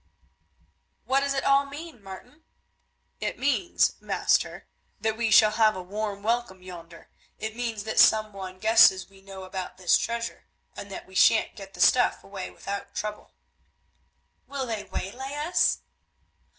[1.05, 2.43] "What does it all mean, Martin?"
[3.19, 4.67] "It means, master,
[4.99, 9.21] that we shall have a warm welcome yonder; it means that some one guesses we
[9.21, 13.35] know about this treasure, and that we shan't get the stuff away without trouble."
[14.47, 15.81] "Will they waylay us?"